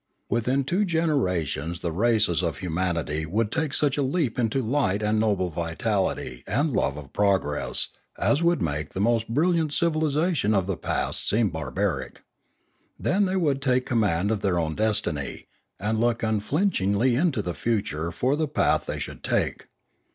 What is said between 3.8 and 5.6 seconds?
a leap into light and noble